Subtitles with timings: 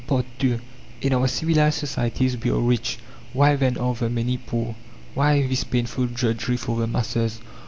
[0.11, 0.59] II
[1.01, 2.97] In our civilized societies we are rich.
[3.33, 4.75] Why then are the many poor?
[5.13, 7.39] Why this painful drudgery for the masses?